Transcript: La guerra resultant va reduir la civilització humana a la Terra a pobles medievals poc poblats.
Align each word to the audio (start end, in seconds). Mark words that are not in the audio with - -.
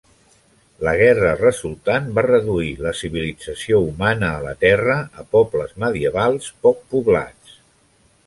La 0.85 0.91
guerra 0.99 1.33
resultant 1.41 2.07
va 2.19 2.23
reduir 2.27 2.71
la 2.85 2.93
civilització 3.01 3.83
humana 3.89 4.31
a 4.37 4.41
la 4.47 4.55
Terra 4.65 4.97
a 5.25 5.25
pobles 5.37 5.75
medievals 5.85 6.49
poc 6.67 6.81
poblats. 6.95 7.55